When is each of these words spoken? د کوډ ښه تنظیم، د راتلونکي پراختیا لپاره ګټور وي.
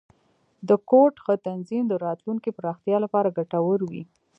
د 0.67 0.69
کوډ 0.89 1.13
ښه 1.23 1.35
تنظیم، 1.47 1.83
د 1.87 1.93
راتلونکي 2.05 2.49
پراختیا 2.57 2.97
لپاره 3.05 3.35
ګټور 3.37 3.79
وي. 3.91 4.03